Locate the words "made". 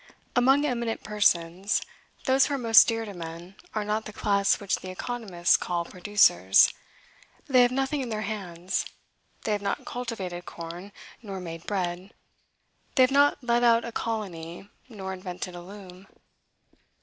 11.39-11.67